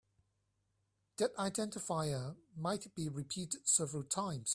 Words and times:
That 1.17 1.35
identifier 1.37 2.35
might 2.57 2.87
be 2.95 3.07
repeated 3.07 3.67
several 3.69 4.01
times. 4.01 4.49